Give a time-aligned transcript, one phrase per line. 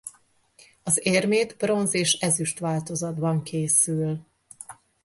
[0.83, 4.25] Az érmét bronz és ezüst változatban készül.